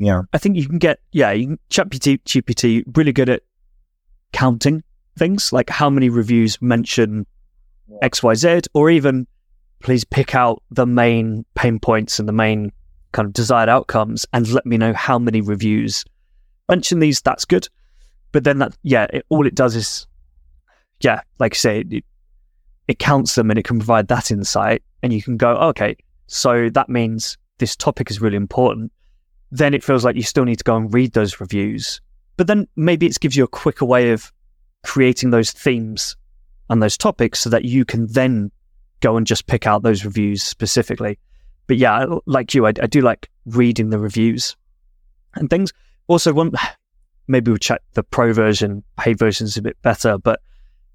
[0.03, 0.23] yeah.
[0.33, 3.43] I think you can get, yeah, you can ChatGPT GPT really good at
[4.33, 4.83] counting
[5.17, 7.25] things like how many reviews mention
[8.03, 9.27] XYZ or even
[9.81, 12.73] please pick out the main pain points and the main
[13.12, 16.05] kind of desired outcomes and let me know how many reviews
[16.69, 17.21] mention these.
[17.21, 17.69] That's good.
[18.33, 20.07] But then that, yeah, it, all it does is,
[21.01, 22.05] yeah, like I say, it,
[22.88, 24.83] it counts them and it can provide that insight.
[25.03, 28.91] And you can go, okay, so that means this topic is really important
[29.53, 32.01] then it feels like you still need to go and read those reviews.
[32.38, 34.33] But then maybe it gives you a quicker way of
[34.83, 36.17] creating those themes
[36.71, 38.51] and those topics so that you can then
[39.01, 41.19] go and just pick out those reviews specifically.
[41.67, 44.57] But yeah, like you, I, I do like reading the reviews
[45.35, 45.71] and things.
[46.09, 46.53] Also, one
[47.29, 50.17] maybe we'll check the pro version, paid version is a bit better.
[50.17, 50.41] But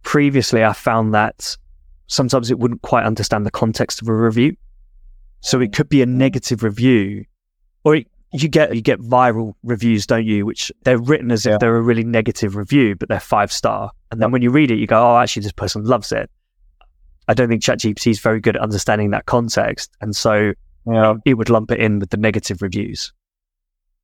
[0.02, 1.56] previously, I found that
[2.08, 4.58] sometimes it wouldn't quite understand the context of a review.
[5.42, 5.76] So it mm.
[5.76, 6.16] could be a mm.
[6.16, 7.26] negative review,
[7.84, 10.46] or it you get you get viral reviews, don't you?
[10.46, 11.54] Which they're written as yeah.
[11.54, 13.92] if they're a really negative review, but they're five star.
[14.12, 16.30] And then when you read it, you go, "Oh, actually, this person loves it."
[17.30, 20.54] I don't think ChatGPT is very good at understanding that context, and so
[20.86, 21.16] yeah.
[21.26, 23.14] it would lump it in with the negative reviews.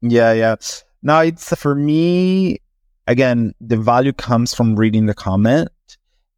[0.02, 0.56] Yeah, yeah.
[1.02, 2.60] Now it's for me.
[3.06, 5.70] Again, the value comes from reading the comment,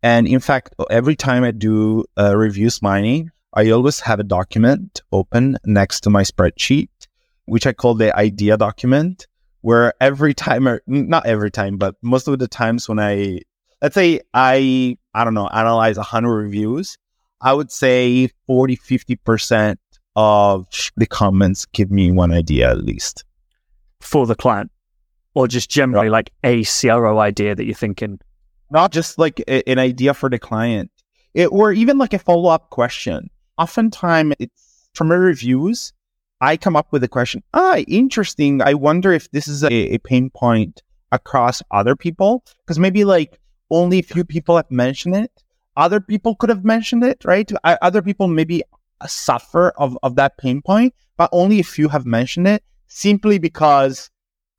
[0.01, 5.01] and in fact, every time I do uh, reviews mining, I always have a document
[5.11, 6.89] open next to my spreadsheet
[7.45, 9.27] which I call the idea document,
[9.61, 13.41] where every time, or not every time, but most of the times when I,
[13.81, 16.97] let's say I, I don't know, analyze 100 reviews,
[17.41, 19.77] I would say 40, 50%
[20.15, 23.23] of the comments give me one idea at least.
[23.99, 24.71] For the client,
[25.35, 28.19] or just generally like a CRO idea that you're thinking?
[28.71, 30.89] Not just like a, an idea for the client,
[31.33, 33.29] it, or even like a follow up question.
[33.57, 35.93] Oftentimes, it's from reviews,
[36.41, 37.43] I come up with a question.
[37.53, 38.61] Ah, interesting.
[38.61, 43.39] I wonder if this is a, a pain point across other people because maybe like
[43.69, 45.31] only a few people have mentioned it.
[45.77, 47.49] Other people could have mentioned it, right?
[47.63, 48.63] I, other people maybe
[49.05, 54.09] suffer of, of that pain point, but only a few have mentioned it simply because,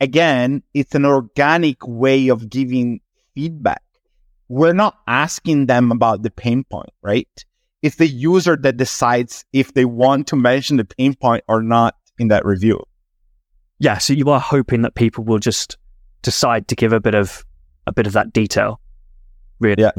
[0.01, 3.01] again, it's an organic way of giving
[3.35, 3.83] feedback.
[4.49, 7.29] We're not asking them about the pain point, right?
[7.83, 11.95] It's the user that decides if they want to mention the pain point or not
[12.19, 12.83] in that review.
[13.79, 15.77] Yeah, so you are hoping that people will just
[16.23, 17.45] decide to give a bit of
[17.87, 18.81] a bit of that detail.
[19.61, 19.83] Really.
[19.83, 19.93] Yeah.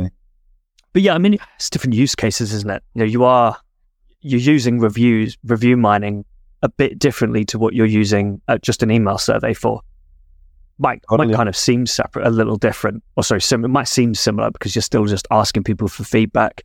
[0.94, 2.84] But yeah, I mean it's different use cases, isn't it?
[2.96, 3.58] You know, you are
[4.22, 6.26] you're using reviews review mining
[6.63, 9.82] a bit differently to what you're using uh, just an email survey for.
[10.80, 11.30] Might Totally.
[11.30, 14.52] might kind of seem separate, a little different, or sorry, sim- it might seem similar
[14.52, 16.63] because you're still just asking people for feedback.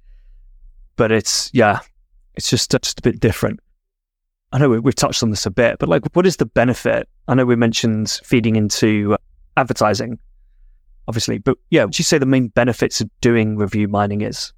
[0.97, 1.81] But it's yeah,
[2.35, 3.61] it's just just a bit different.
[4.53, 7.09] I know we, we've touched on this a bit, but like, what is the benefit?
[7.27, 9.17] I know we mentioned feeding into
[9.57, 10.19] advertising,
[11.09, 14.53] obviously, but yeah, would you say the main benefits of doing review mining is?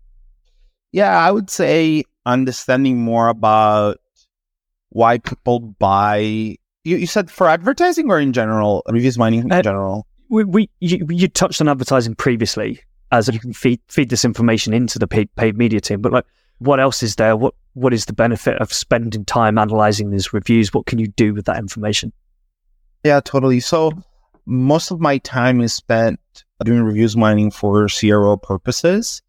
[0.90, 3.98] Yeah, I would say understanding more about
[4.88, 6.18] why people buy.
[6.18, 10.06] You, you said for advertising or in general, reviews mining in Uh, general?
[10.28, 12.80] We, we you, you touched on advertising previously,
[13.14, 16.00] as you can feed feed this information into the paid, paid media team.
[16.00, 16.26] But like,
[16.58, 17.36] what else is there?
[17.36, 20.72] What what is the benefit of spending time analyzing these reviews?
[20.72, 22.12] What can you do with that information?
[23.04, 23.60] Yeah, totally.
[23.60, 23.92] So
[24.46, 26.20] most of my time is spent
[26.64, 29.22] doing reviews mining for CRO purposes.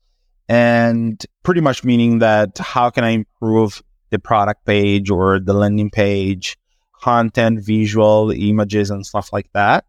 [0.47, 5.89] And pretty much meaning that how can I improve the product page or the landing
[5.89, 6.57] page,
[7.01, 9.85] content, visual, images, and stuff like that.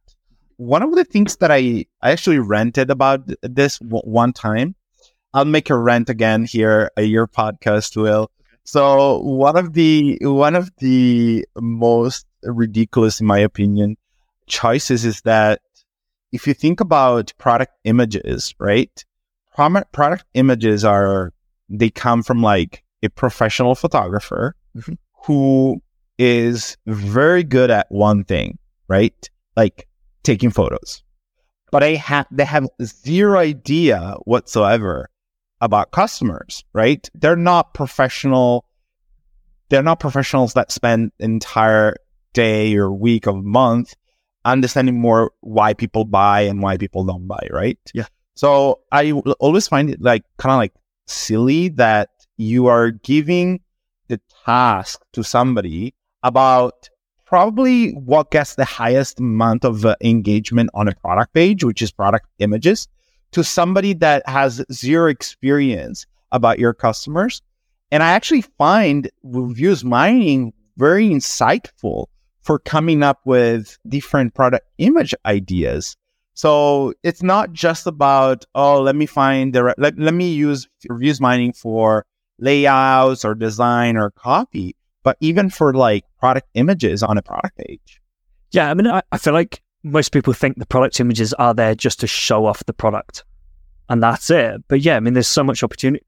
[0.56, 4.74] One of the things that I, I actually rented about this w- one time,
[5.34, 8.30] I'll make a rant again here, a your podcast will.
[8.64, 13.96] So one of the one of the most ridiculous, in my opinion,
[14.46, 15.60] choices is that
[16.32, 19.04] if you think about product images, right?
[19.54, 21.32] Prom- product images are
[21.68, 24.96] they come from like a professional photographer Mhm.
[25.24, 25.80] who
[26.18, 29.30] is very good at one thing, right?
[29.56, 29.86] Like
[30.26, 31.02] taking photos.
[31.72, 35.08] But they have they have zero idea whatsoever
[35.60, 37.08] about customers, right?
[37.14, 38.66] They're not professional.
[39.68, 41.96] They're not professionals that spend entire
[42.34, 43.94] day or week or month
[44.46, 47.78] understanding more why people buy and why people don't buy, right?
[47.92, 48.06] Yeah.
[48.34, 50.72] So I always find it like kind of like
[51.06, 53.60] silly that you are giving
[54.08, 56.88] the task to somebody about
[57.36, 61.92] probably what gets the highest amount of uh, engagement on a product page, which is
[61.92, 62.88] product images,
[63.30, 67.42] to somebody that has zero experience about your customers.
[67.90, 72.06] And I actually find reviews mining very insightful
[72.40, 75.94] for coming up with different product image ideas.
[76.32, 80.66] So it's not just about, oh, let me find the, re- let, let me use
[80.88, 82.06] reviews mining for
[82.38, 84.74] layouts or design or copy,
[85.06, 88.00] but even for like product images on a product page.
[88.50, 91.76] Yeah, I mean, I, I feel like most people think the product images are there
[91.76, 93.22] just to show off the product,
[93.88, 94.64] and that's it.
[94.66, 96.04] But yeah, I mean, there's so much opportunity.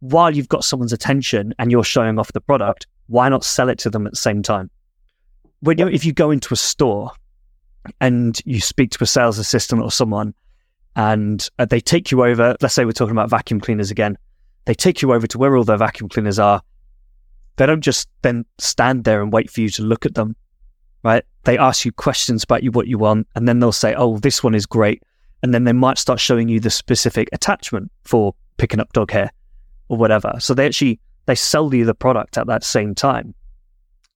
[0.00, 3.78] While you've got someone's attention and you're showing off the product, why not sell it
[3.80, 4.70] to them at the same time?
[5.60, 7.12] When you, if you go into a store
[8.00, 10.32] and you speak to a sales assistant or someone,
[10.96, 14.16] and uh, they take you over, let's say we're talking about vacuum cleaners again,
[14.64, 16.62] they take you over to where all their vacuum cleaners are.
[17.56, 20.36] They don't just then stand there and wait for you to look at them
[21.02, 21.24] right?
[21.44, 24.42] They ask you questions about you, what you want, and then they'll say, "Oh, this
[24.42, 25.02] one is great,"
[25.42, 29.30] and then they might start showing you the specific attachment for picking up dog hair
[29.88, 30.34] or whatever.
[30.38, 33.34] So they actually they sell you the product at that same time,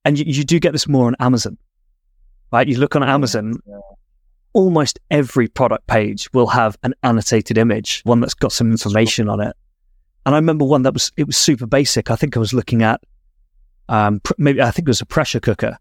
[0.05, 1.59] and you, you do get this more on Amazon,
[2.53, 2.69] right?
[2.69, 3.59] You look on Amazon,
[4.53, 9.41] almost every product page will have an annotated image, one that's got some information on
[9.41, 9.57] it.
[10.25, 12.11] And I remember one that was it was super basic.
[12.11, 13.01] I think I was looking at
[13.89, 15.79] um, pr- maybe I think it was a pressure cooker,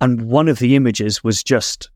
[0.00, 1.90] and one of the images was just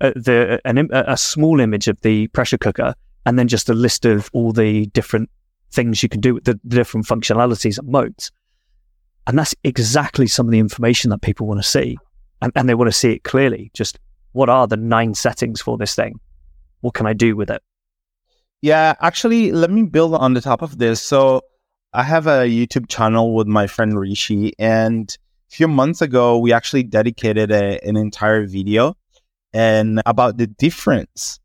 [0.00, 2.94] uh, the an, a small image of the pressure cooker,
[3.26, 5.30] and then just a list of all the different
[5.72, 8.30] things you can do with the, the different functionalities and modes.
[9.26, 11.98] And that's exactly some of the information that people want to see,
[12.42, 13.70] and, and they want to see it clearly.
[13.74, 13.98] Just
[14.32, 16.18] what are the nine settings for this thing?
[16.80, 17.62] What can I do with it?
[18.62, 21.00] Yeah, actually, let me build on the top of this.
[21.00, 21.42] So,
[21.92, 25.10] I have a YouTube channel with my friend Rishi, and
[25.50, 28.96] a few months ago, we actually dedicated a, an entire video
[29.52, 31.40] and about the difference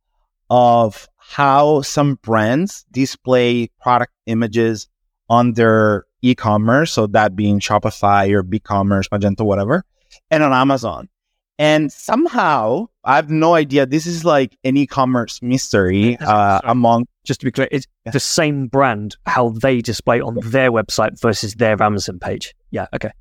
[0.51, 4.87] of how some brands display product images
[5.31, 9.83] on their e-commerce, so that being Shopify or BigCommerce, Magento, whatever,
[10.29, 11.09] and on Amazon.
[11.57, 13.85] And somehow, I have no idea.
[13.85, 17.05] This is like an e-commerce mystery uh, among.
[17.23, 21.55] Just to be clear, it's the same brand, how they display on their website versus
[21.55, 22.53] their Amazon page.
[22.71, 23.11] Yeah, okay.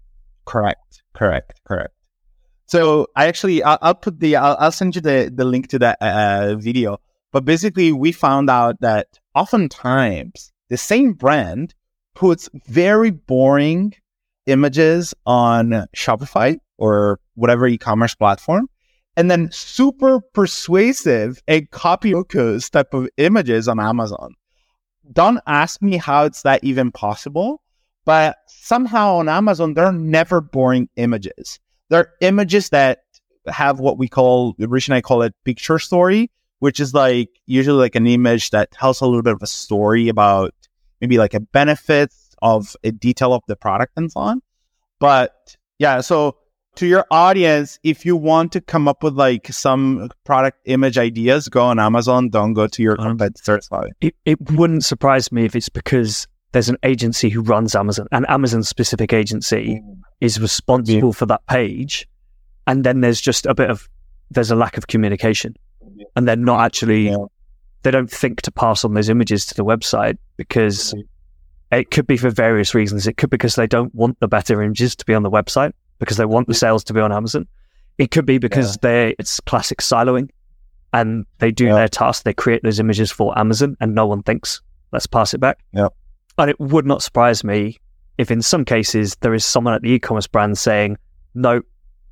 [0.47, 1.95] Correct, correct, correct.
[2.67, 5.79] So I actually, I'll, I'll put the, I'll, I'll, send you the, the link to
[5.79, 6.99] that uh, video.
[7.31, 11.75] But basically, we found out that oftentimes the same brand
[12.15, 13.95] puts very boring
[14.47, 18.69] images on Shopify or whatever e-commerce platform
[19.17, 22.15] and then super persuasive and copy
[22.73, 24.35] type of images on Amazon.
[25.13, 27.63] Don't ask me how it's that even possible,
[28.05, 31.61] but somehow on Amazon, they're never boring images.
[31.91, 33.01] They're images that
[33.47, 37.79] have what we call, Rich and I call it picture story, which is like usually
[37.79, 40.55] like an image that tells a little bit of a story about
[41.01, 44.41] maybe like a benefit of a detail of the product and so on.
[44.99, 46.39] But yeah, so
[46.77, 51.49] to your audience, if you want to come up with like some product image ideas,
[51.49, 52.29] go on Amazon.
[52.29, 53.69] Don't go to your um, competitors.
[54.01, 58.25] It, it wouldn't surprise me if it's because there's an agency who runs Amazon, an
[58.27, 60.01] Amazon specific agency mm.
[60.21, 61.13] is responsible yeah.
[61.13, 62.09] for that page.
[62.67, 63.89] And then there's just a bit of,
[64.31, 65.55] there's a lack of communication.
[66.17, 67.17] And they're not actually, yeah.
[67.83, 70.95] they don't think to pass on those images to the website because
[71.71, 73.07] it could be for various reasons.
[73.07, 75.73] It could be because they don't want the better images to be on the website
[75.99, 77.47] because they want the sales to be on Amazon.
[77.99, 78.79] It could be because yeah.
[78.83, 80.31] they it's classic siloing
[80.93, 81.75] and they do yeah.
[81.75, 82.25] their task.
[82.25, 84.61] They create those images for Amazon and no one thinks,
[84.93, 85.59] let's pass it back.
[85.73, 85.89] Yeah.
[86.39, 87.79] And it would not surprise me
[88.19, 90.97] if in some cases there is someone at the e-commerce brand saying,
[91.35, 91.63] no,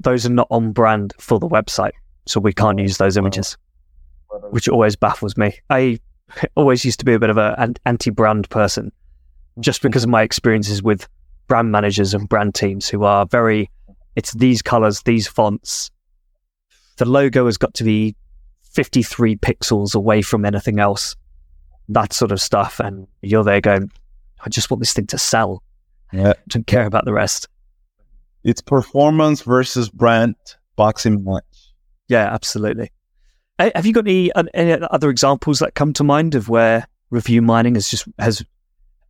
[0.01, 1.92] those are not on brand for the website.
[2.27, 3.57] So we can't use those images,
[4.51, 5.59] which always baffles me.
[5.71, 5.99] I
[6.55, 8.92] always used to be a bit of an anti-brand person
[9.61, 9.88] just hmm.
[9.88, 11.09] because of my experiences with
[11.47, 13.71] brand managers and brand teams who are very,
[14.17, 15.91] it's these colors, these fonts.
[16.97, 18.15] The logo has got to be
[18.63, 21.17] 53 pixels away from anything else,
[21.89, 22.81] that sort of stuff.
[22.81, 23.91] And you're there going,
[24.45, 25.63] I just want this thing to sell.
[26.13, 26.35] Yeah.
[26.49, 27.49] Don't care about the rest.
[28.45, 30.37] It's performance versus brand
[30.77, 31.45] boxing match.
[32.09, 32.91] Yeah, absolutely.
[33.59, 37.75] Have you got any, any other examples that come to mind of where review mining
[37.75, 38.43] has just has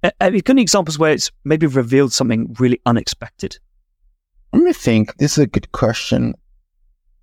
[0.03, 3.59] have you got any examples where it's maybe revealed something really unexpected?
[4.53, 5.17] Let me think.
[5.17, 6.35] This is a good question.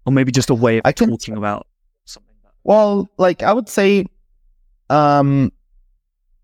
[0.06, 1.68] Or maybe just a way of I can, talking about
[2.06, 2.34] something.
[2.64, 4.06] Well, like I would say,
[4.90, 5.52] um,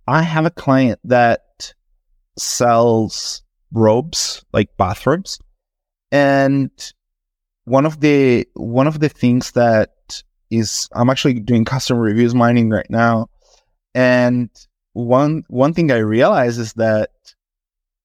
[0.08, 1.74] I have a client that
[2.38, 5.40] sells robes, like bathrobes,
[6.12, 6.70] and
[7.64, 10.22] one of the one of the things that
[10.52, 13.28] is I'm actually doing customer reviews mining right now,
[13.96, 14.50] and
[14.96, 17.10] one one thing I realize is that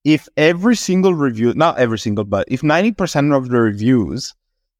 [0.05, 4.35] if every single review, not every single, but if 90% of the reviews,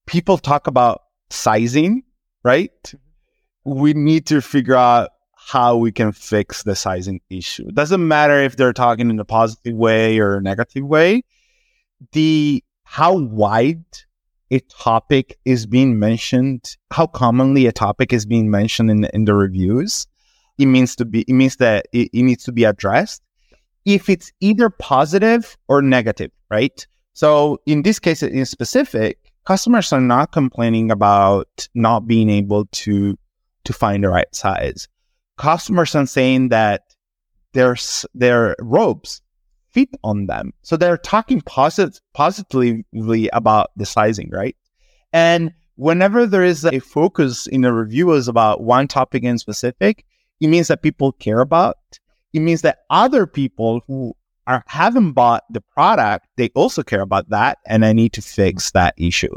[0.07, 2.03] people talk about sizing,
[2.43, 2.73] right?
[2.85, 3.79] Mm-hmm.
[3.81, 7.69] We need to figure out how we can fix the sizing issue.
[7.69, 11.23] It doesn't matter if they're talking in a positive way or a negative way.
[12.13, 13.85] The how wide
[14.51, 19.35] a topic is being mentioned, how commonly a topic is being mentioned in, in the
[19.35, 20.09] reviews
[20.61, 23.23] it means to be it means that it, it needs to be addressed
[23.87, 26.87] if it's either positive or negative right?
[27.15, 33.17] So in this case in specific customers are not complaining about not being able to
[33.65, 34.89] to find the right size.
[35.39, 36.83] Customers are saying that
[37.53, 37.77] their
[38.15, 39.23] their robes
[39.71, 40.53] fit on them.
[40.63, 44.57] So they're talking posit- positively about the sizing right?
[45.13, 50.05] And whenever there is a focus in the reviewers about one topic in specific
[50.41, 51.77] it means that people care about.
[52.33, 54.15] It means that other people who
[54.47, 58.71] are haven't bought the product, they also care about that, and I need to fix
[58.73, 59.35] that issue.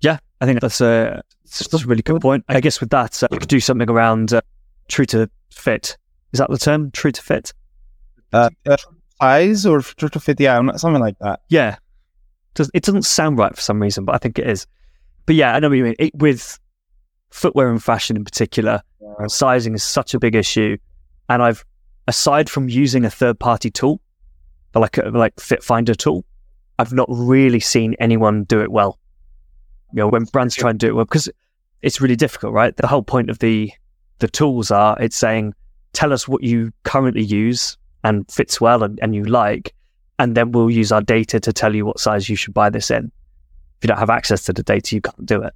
[0.00, 2.44] Yeah, I think that's a that's a really good point.
[2.48, 4.40] I guess with that, uh, you could do something around uh,
[4.88, 5.96] true to fit.
[6.32, 6.90] Is that the term?
[6.90, 7.52] True to fit.
[8.32, 8.76] Uh, uh
[9.20, 10.40] size or true to fit?
[10.40, 11.40] Yeah, something like that.
[11.48, 11.76] Yeah,
[12.74, 14.66] it doesn't sound right for some reason, but I think it is.
[15.24, 15.96] But yeah, I know what you mean.
[15.98, 16.58] It, with
[17.30, 19.26] footwear and fashion in particular, yeah.
[19.26, 20.76] sizing is such a big issue.
[21.28, 21.64] And I've,
[22.06, 24.00] aside from using a third party tool,
[24.74, 26.24] like a, like Fit Finder tool,
[26.78, 28.98] I've not really seen anyone do it well.
[29.92, 31.28] You know, when brands try and do it well, because
[31.82, 32.76] it's really difficult, right?
[32.76, 33.72] The whole point of the
[34.18, 35.54] the tools are it's saying,
[35.92, 39.74] tell us what you currently use and fits well and, and you like,
[40.18, 42.90] and then we'll use our data to tell you what size you should buy this
[42.90, 43.10] in.
[43.78, 45.54] If you don't have access to the data, you can't do it.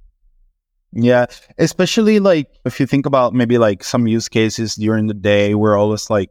[0.93, 1.27] Yeah,
[1.57, 5.77] especially like if you think about maybe like some use cases during the day where
[5.77, 6.29] always like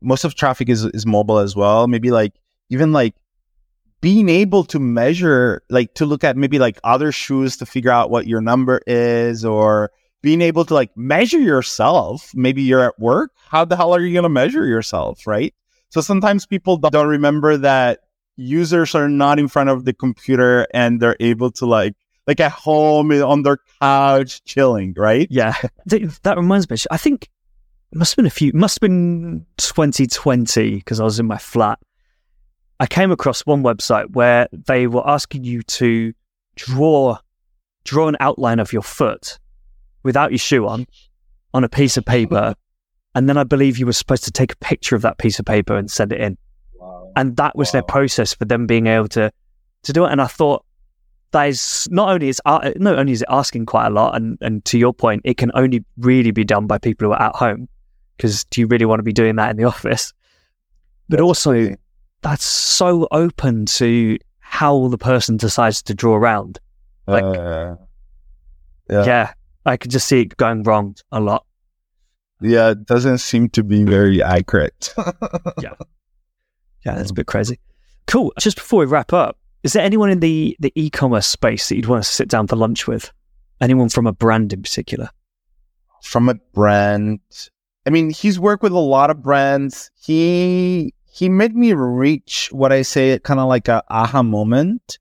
[0.00, 1.86] most of traffic is is mobile as well.
[1.86, 2.32] Maybe like
[2.70, 3.14] even like
[4.00, 8.10] being able to measure, like to look at maybe like other shoes to figure out
[8.10, 9.90] what your number is, or
[10.22, 12.30] being able to like measure yourself.
[12.34, 13.32] Maybe you're at work.
[13.48, 15.26] How the hell are you going to measure yourself?
[15.26, 15.54] Right.
[15.90, 18.00] So sometimes people don't remember that
[18.36, 21.94] users are not in front of the computer and they're able to like
[22.26, 25.28] like at home on their couch chilling, right?
[25.30, 25.54] Yeah.
[25.86, 26.76] that reminds me.
[26.90, 27.28] I think
[27.92, 31.38] it must have been a few, must have been 2020 because I was in my
[31.38, 31.78] flat.
[32.80, 36.12] I came across one website where they were asking you to
[36.56, 37.18] draw
[37.84, 39.38] draw an outline of your foot
[40.02, 40.86] without your shoe on
[41.52, 42.54] on a piece of paper.
[43.14, 45.44] And then I believe you were supposed to take a picture of that piece of
[45.46, 46.36] paper and send it in.
[46.74, 47.12] Wow.
[47.14, 47.72] And that was wow.
[47.72, 49.30] their process for them being able to
[49.84, 50.10] to do it.
[50.10, 50.64] And I thought,
[51.34, 54.38] that is not only is uh, not only is it asking quite a lot, and
[54.40, 57.34] and to your point, it can only really be done by people who are at
[57.34, 57.68] home.
[58.16, 60.12] Because do you really want to be doing that in the office?
[61.08, 61.74] But also,
[62.22, 66.60] that's so open to how the person decides to draw around.
[67.08, 67.74] Like, uh,
[68.88, 69.04] yeah.
[69.04, 69.32] yeah,
[69.66, 71.44] I could just see it going wrong a lot.
[72.40, 74.94] Yeah, it doesn't seem to be very accurate.
[75.60, 75.74] yeah,
[76.86, 77.58] yeah, that's a bit crazy.
[78.06, 78.32] Cool.
[78.38, 81.86] Just before we wrap up, is there anyone in the, the e-commerce space that you'd
[81.86, 83.10] want to sit down for lunch with?
[83.60, 85.08] Anyone from a brand in particular?
[86.02, 87.20] From a brand.
[87.86, 89.90] I mean, he's worked with a lot of brands.
[89.94, 94.98] He he made me reach what I say kind of like a aha moment.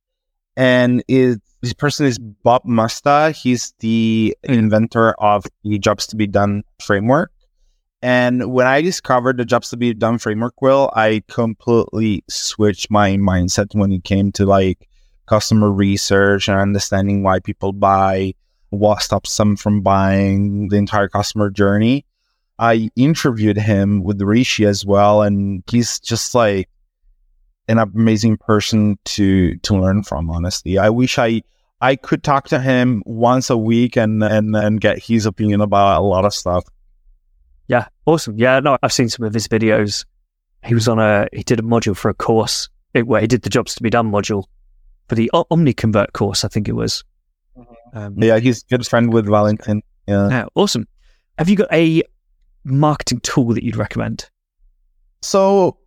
[0.55, 3.35] And is this person is Bob Moesta.
[3.35, 4.53] He's the hmm.
[4.53, 7.31] inventor of the Jobs to be Done framework.
[8.03, 13.11] And when I discovered the jobs to be done framework will, I completely switched my
[13.11, 14.89] mindset when it came to like
[15.25, 18.33] customer research and understanding why people buy,
[18.71, 22.05] what stops them from buying, the entire customer journey.
[22.59, 26.67] I interviewed him with Rishi as well, and he's just like
[27.69, 30.29] an amazing person to to learn from.
[30.29, 31.41] Honestly, I wish I
[31.79, 36.01] I could talk to him once a week and and and get his opinion about
[36.01, 36.65] a lot of stuff.
[37.67, 38.37] Yeah, awesome.
[38.37, 40.05] Yeah, no, I've seen some of his videos.
[40.65, 43.49] He was on a, he did a module for a course where he did the
[43.49, 44.45] jobs to be done module
[45.07, 47.03] for the OmniConvert course, I think it was.
[47.57, 47.97] Mm-hmm.
[47.97, 49.81] Um, yeah, he's good friend with Valentin.
[50.07, 50.29] Yeah.
[50.29, 50.87] yeah, awesome.
[51.37, 52.03] Have you got a
[52.63, 54.29] marketing tool that you'd recommend?
[55.21, 55.77] So,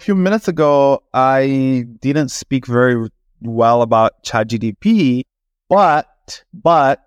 [0.00, 3.08] a few minutes ago, I didn't speak very
[3.40, 5.24] well about ChatGPT,
[5.68, 7.04] but but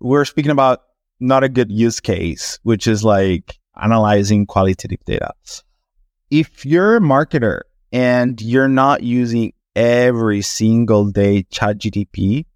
[0.00, 0.82] we're speaking about
[1.20, 5.32] not a good use case, which is like analyzing qualitative data.
[6.30, 7.60] If you're a marketer
[7.92, 12.46] and you're not using every single day ChatGPT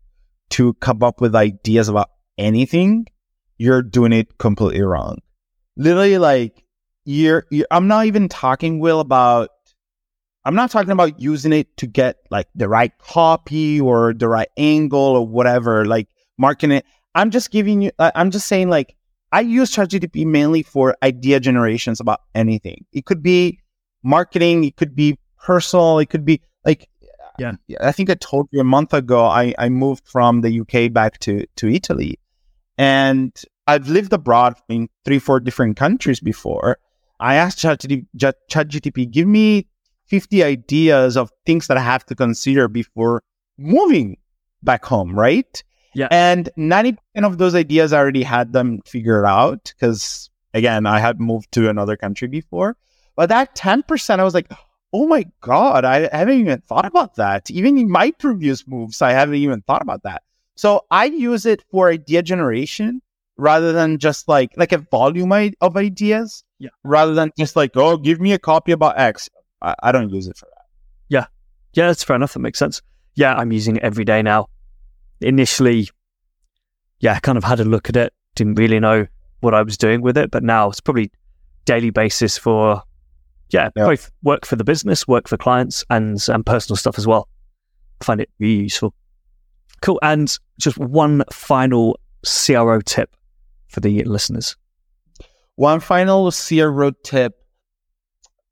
[0.50, 3.06] to come up with ideas about anything,
[3.58, 5.18] you're doing it completely wrong.
[5.76, 6.64] Literally, like
[7.04, 9.50] you're, you're I'm not even talking, Will, about
[10.44, 14.48] I'm not talking about using it to get like the right copy or the right
[14.56, 16.08] angle or whatever, like
[16.38, 16.86] marketing it.
[17.14, 18.96] I'm just giving you, I'm just saying like,
[19.32, 22.84] I use ChatGPT mainly for idea generations about anything.
[22.92, 23.60] It could be
[24.02, 26.88] marketing, it could be personal, it could be like,
[27.38, 27.52] yeah.
[27.80, 31.18] I think I told you a month ago, I, I moved from the UK back
[31.20, 32.18] to, to Italy
[32.76, 33.32] and
[33.66, 36.78] I've lived abroad in three, four different countries before.
[37.20, 38.06] I asked ChatGPT,
[38.50, 39.68] ChatGPT, give me
[40.06, 43.22] 50 ideas of things that I have to consider before
[43.58, 44.16] moving
[44.62, 45.62] back home, right?
[45.94, 46.08] Yeah.
[46.10, 51.20] And 90% of those ideas I already had them figured out because, again, I had
[51.20, 52.76] moved to another country before.
[53.16, 54.50] But that 10%, I was like,
[54.92, 57.50] oh my God, I haven't even thought about that.
[57.50, 60.22] Even in my previous moves, I haven't even thought about that.
[60.56, 63.02] So I use it for idea generation
[63.36, 66.44] rather than just like like a volume of ideas.
[66.58, 66.70] Yeah.
[66.84, 69.30] Rather than just like, oh, give me a copy about X.
[69.62, 70.66] I, I don't use it for that.
[71.08, 71.26] Yeah.
[71.72, 72.34] Yeah, that's fair enough.
[72.34, 72.82] That makes sense.
[73.14, 74.48] Yeah, I'm using it every day now
[75.20, 75.88] initially,
[77.00, 79.06] yeah, I kind of had a look at it, didn't really know
[79.40, 81.10] what I was doing with it, but now it's probably
[81.64, 82.82] daily basis for,
[83.50, 83.86] yeah, yeah.
[83.86, 87.28] both work for the business, work for clients, and and personal stuff as well.
[88.00, 88.94] I find it really useful.
[89.82, 89.98] Cool.
[90.02, 93.16] And just one final CRO tip
[93.68, 94.56] for the listeners.
[95.56, 97.34] One final CRO tip.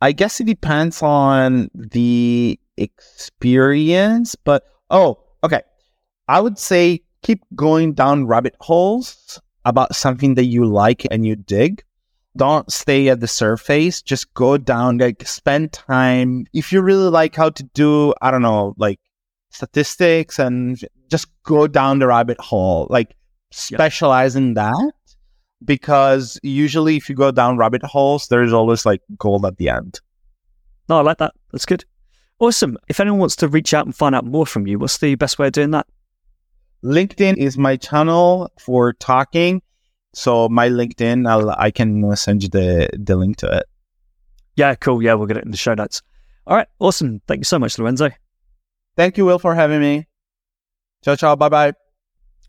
[0.00, 5.62] I guess it depends on the experience, but oh, okay.
[6.28, 11.36] I would say keep going down rabbit holes about something that you like and you
[11.36, 11.82] dig.
[12.36, 14.02] Don't stay at the surface.
[14.02, 16.46] Just go down, like spend time.
[16.52, 19.00] If you really like how to do, I don't know, like
[19.50, 23.16] statistics and just go down the rabbit hole, like
[23.50, 24.92] specialize in that.
[25.64, 30.00] Because usually if you go down rabbit holes, there's always like gold at the end.
[30.88, 31.32] No, I like that.
[31.50, 31.84] That's good.
[32.38, 32.78] Awesome.
[32.88, 35.38] If anyone wants to reach out and find out more from you, what's the best
[35.38, 35.86] way of doing that?
[36.84, 39.62] LinkedIn is my channel for talking.
[40.14, 43.66] So my LinkedIn, I'll, I can uh, send you the, the link to it.
[44.56, 45.02] Yeah, cool.
[45.02, 46.02] Yeah, we'll get it in the show notes.
[46.46, 46.66] All right.
[46.78, 47.20] Awesome.
[47.28, 48.10] Thank you so much, Lorenzo.
[48.96, 50.06] Thank you, Will, for having me.
[51.04, 51.36] Ciao, ciao.
[51.36, 51.72] Bye bye.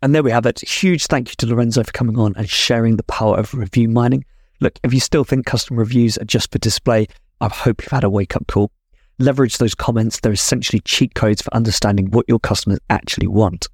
[0.01, 0.61] And there we have it.
[0.61, 4.25] Huge thank you to Lorenzo for coming on and sharing the power of review mining.
[4.61, 7.07] Look, if you still think custom reviews are just for display,
[7.41, 8.71] I hope you've had a wake up call.
[9.19, 10.21] Leverage those comments.
[10.21, 13.67] They're essentially cheat codes for understanding what your customers actually want.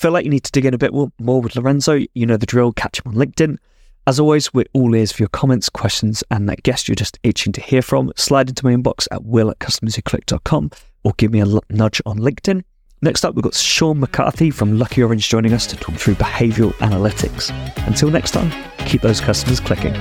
[0.00, 2.00] Feel like you need to dig in a bit more with Lorenzo?
[2.14, 2.72] You know the drill.
[2.72, 3.58] Catch him on LinkedIn.
[4.06, 7.52] As always, we're all ears for your comments, questions, and that guest you're just itching
[7.52, 8.10] to hear from.
[8.16, 10.70] Slide into my inbox at will at customerswhoclick.com
[11.04, 12.62] or give me a nudge on LinkedIn.
[13.02, 16.72] Next up, we've got Sean McCarthy from Lucky Orange joining us to talk through behavioral
[16.76, 17.52] analytics.
[17.86, 18.50] Until next time,
[18.86, 19.92] keep those customers clicking.